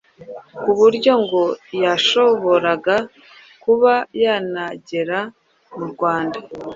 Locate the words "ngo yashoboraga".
1.23-2.95